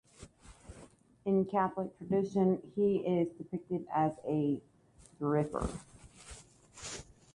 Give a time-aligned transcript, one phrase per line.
[1.25, 4.59] In Catholic Tradition, he is depicted as a
[5.19, 5.69] thurifer.